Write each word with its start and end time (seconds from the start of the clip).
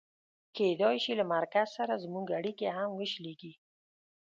کېدای 0.55 0.97
شي 1.03 1.13
له 1.19 1.25
مرکز 1.33 1.67
سره 1.77 2.01
زموږ 2.03 2.27
اړیکې 2.39 2.67
هم 2.77 2.89
وشلېږي. 2.95 3.53